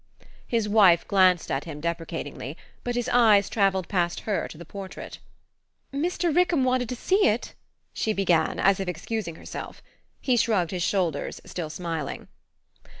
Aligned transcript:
His 0.47 0.67
wife 0.67 1.07
glanced 1.07 1.51
at 1.51 1.65
him 1.65 1.79
deprecatingly, 1.79 2.57
but 2.83 2.95
his 2.95 3.07
eyes 3.09 3.47
travelled 3.49 3.87
past 3.87 4.21
her 4.21 4.47
to 4.47 4.57
the 4.57 4.65
portrait. 4.65 5.19
"Mr. 5.93 6.35
Rickham 6.35 6.63
wanted 6.63 6.89
to 6.89 6.95
see 6.95 7.27
it," 7.27 7.53
she 7.93 8.11
began, 8.11 8.59
as 8.59 8.79
if 8.79 8.87
excusing 8.87 9.35
herself. 9.35 9.83
He 10.19 10.37
shrugged 10.37 10.71
his 10.71 10.81
shoulders, 10.81 11.39
still 11.45 11.69
smiling. 11.69 12.29